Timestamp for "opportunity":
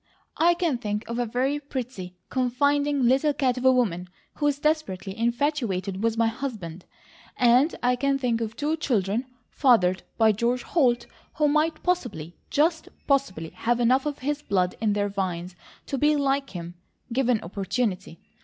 17.41-18.19